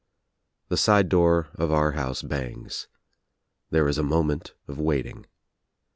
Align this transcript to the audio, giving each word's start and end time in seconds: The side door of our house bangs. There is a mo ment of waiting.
The 0.69 0.77
side 0.77 1.09
door 1.09 1.49
of 1.53 1.71
our 1.71 1.91
house 1.91 2.23
bangs. 2.23 2.87
There 3.69 3.87
is 3.87 3.99
a 3.99 4.03
mo 4.03 4.23
ment 4.23 4.55
of 4.67 4.79
waiting. 4.79 5.27